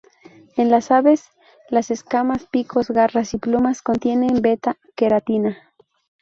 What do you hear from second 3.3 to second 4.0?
y plumas